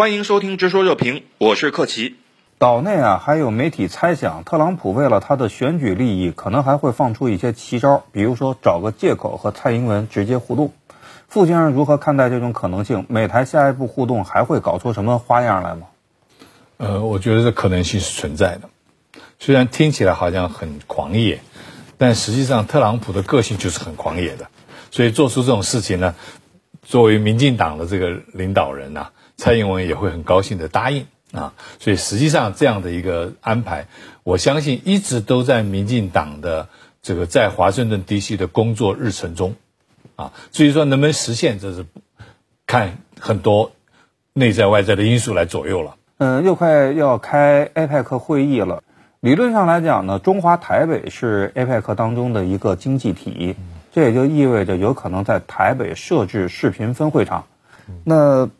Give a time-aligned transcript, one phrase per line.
[0.00, 2.16] 欢迎收听《直说热评》，我是克奇。
[2.56, 10.72] 岛内啊，还有媒体猜想，特朗普为了他的选举利益，可能还会放出一些奇招，比如说找个借口和蔡英文直接互动。
[11.28, 13.04] 傅先生如何看待这种可能性？
[13.10, 15.88] 美台下一步互动还会搞出什么花样来吗？
[16.78, 18.70] 呃，我觉得这可能性是存在的。
[19.38, 21.42] 虽然听起来好像很狂野，
[21.98, 24.48] 但实际上特朗普的个性就是很狂野的，
[24.90, 26.14] 所以做出这种事情呢，
[26.80, 29.10] 作为民进党的这个领导人呐，
[29.40, 31.06] 蔡英文也会很高兴的答应。
[31.32, 33.86] 啊，所以实际上这样的一个安排，
[34.24, 36.68] 我相信一直都在民进党的
[37.02, 38.36] 这个在华盛顿 D.C.
[38.36, 39.54] 的工作日程中，
[40.16, 41.86] 啊，至于说能不能实现，这是
[42.66, 43.70] 看很多
[44.32, 45.94] 内在外在的因素来左右了。
[46.18, 48.82] 嗯，又快要开 APEC 会议了，
[49.20, 53.54] 理论上来讲呢，中华台北是 APEC 当中的一个经济体，
[53.92, 57.46] 这也就意味着有可能在台北设置视频分会场，
[58.02, 58.50] 那。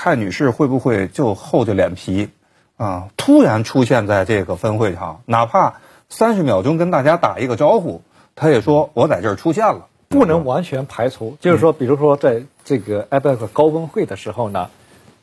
[0.00, 2.28] 蔡女士会不会就厚着脸皮
[2.76, 8.02] 啊，突然出现在这个分会场，哪怕三十秒钟跟大家打一个招呼，
[8.36, 11.36] 她也说我在这儿出现了，不能完全排除。
[11.40, 14.70] 就是说，比如说在这个 APEC 高峰会的时候呢，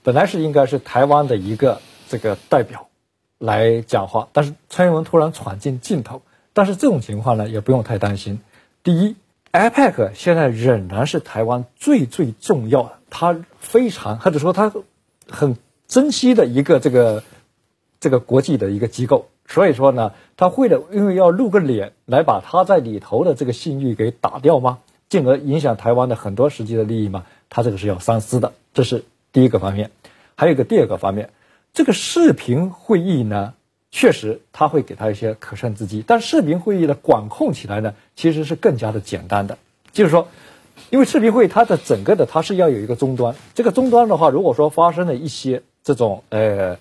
[0.04, 2.90] 本来是应该是台湾的一个这个代表
[3.38, 6.22] 来讲话，但是蔡英文突然闯进镜头。
[6.52, 8.42] 但是这种情况呢，也不用太担心。
[8.84, 9.16] 第一
[9.56, 12.92] ，APEC 现在仍然是台湾最最重要的。
[13.10, 14.74] 它非常或者说它
[15.30, 15.56] 很
[15.88, 17.24] 珍惜的一个这个
[18.00, 24.80] 这个国际的一个机构，所以说呢，他会的，因为要露个脸来把他在里头的这个信誉给打掉吗？
[25.08, 27.26] 进而影响台湾的很多实际的利益吗？
[27.50, 29.92] 他这个是要三思的，这是第一个方面。
[30.36, 31.30] 还有一个第二个方面，
[31.74, 33.54] 这个视频会议呢，
[33.96, 39.58] 确实他会给他一些可乘之机，但视频会议的管控起来呢，其实是更加的简单的，
[39.94, 40.28] 就是说。
[40.90, 46.78] 因为视频会议它的整个的它是要有一个终端，这个终端的话，如果说发生了一些这种呃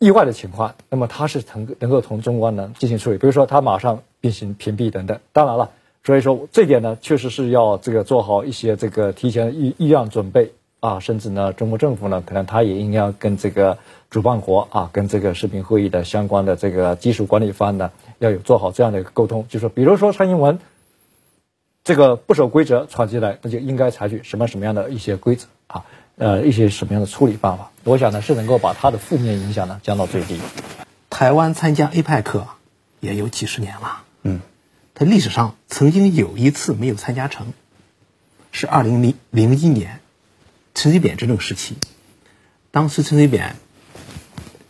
[0.00, 5.20] 意外的情况，那么它是能能够从终端呢进行处理，比如说它马上进行屏蔽等等。
[5.32, 5.70] 当然了，
[6.02, 10.52] 所以说这点呢确实是要这个做好一些这个提前预预案准备
[10.84, 13.78] 啊，甚至呢中国政府呢可能他也应该跟这个
[14.10, 20.58] 主办国啊，跟这个视频会议的相关的这个技术管理方呢要有做好这样的一个沟通，就是说比如说蔡英文。
[21.86, 25.84] 这个不守规则闯进来，那就应该采取什么什么样的一些规则啊？
[26.16, 27.72] 呃，一些什么样的处理办法？
[27.84, 30.40] 我想呢，是能够把它的负面影响呢降到最低。
[31.10, 32.44] 台湾参加 APEC
[33.00, 34.40] 也有几十年了，嗯，
[34.94, 37.52] 它历史上曾经有一次没有参加成，
[38.50, 40.00] 是二零零零一年
[40.74, 41.76] 陈水扁执政时期，
[42.70, 43.56] 当时陈水扁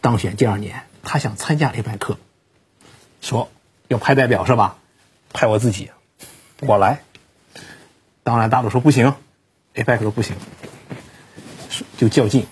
[0.00, 2.16] 当选第二年，他想参加 APEC，
[3.20, 3.50] 说
[3.88, 4.76] 要派代表是吧？
[5.32, 5.90] 派我自己。
[6.60, 7.02] 我来，
[8.22, 9.14] 当然大陆说不行
[9.74, 10.36] ，APEC 说不行，
[11.96, 12.46] 就较劲，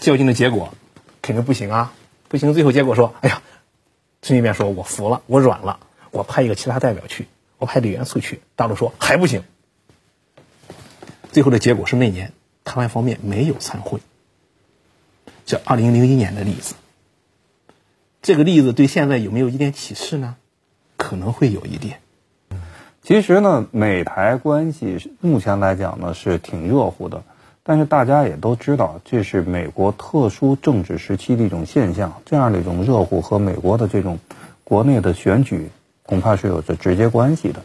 [0.00, 0.74] 较劲的结果
[1.22, 1.94] 肯定不行啊，
[2.28, 3.40] 不行，最后结果说，哎呀，
[4.20, 5.80] 陈水扁说我服了，我软了，
[6.10, 9.42] 我派一个其他代表去，我派李元素去，大陆说还不行，
[11.32, 12.32] 最后的结果是那年
[12.64, 14.00] 台湾方面没有参会，
[15.46, 16.74] 这二零零一年的例子，
[18.22, 20.36] 这个例子对现在有没有一点启示呢？
[20.96, 22.00] 可能会有一点。
[23.02, 27.22] 其实呢，美台关系目前来讲呢是挺热乎的，
[27.62, 32.20] 但是大家也都知道，这是美国特殊政治时期的一种现象。
[32.26, 34.18] 这样的一种热乎和美国的这种
[34.62, 35.70] 国内的选举
[36.02, 37.64] 恐怕是有着直接关系的。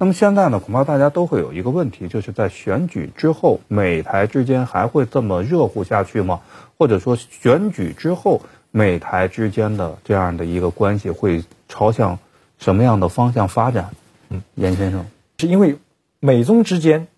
[0.00, 6.40] 那么现在呢，恐怕大家都会有一个问题，就是在选举之后，美台之间还会这么热乎下去吗？
[6.76, 12.20] 或者说，选举之后，美台之间的这样的一个关系会朝向
[12.58, 13.90] 什么样的方向发展？
[14.28, 15.04] 嗯，严先生，
[15.38, 15.78] 是因为
[16.20, 17.08] 美中之间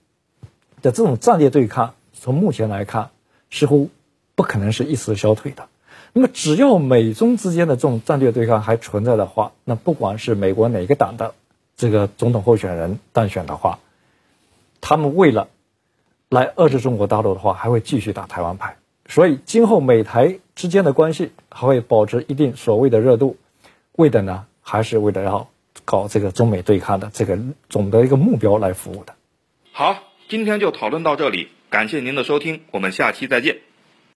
[0.81, 3.11] 的这种战略对抗，从目前来看，
[3.51, 3.91] 似乎
[4.35, 5.69] 不可能是一时消退的。
[6.15, 11.35] 那么，只要美中之间的这种战略对抗还存在的话，那不管是美国哪个党的
[11.81, 13.79] 这个总统候选人当选的话，
[14.83, 15.49] 他们为了
[16.29, 18.77] 来遏制中国大陆的话，还会继续打台湾牌。
[19.09, 23.39] 所以，今后美台之间的关系还会保持一定所谓的热度，
[23.93, 25.49] 为的呢，还是为了要。
[25.85, 27.37] 搞这个中美对抗的这个
[27.69, 29.15] 总的一个目标来服务的。
[29.73, 29.97] 好，
[30.29, 33.59] 今天就讨论到这里，感谢您的收听，我们下期再见。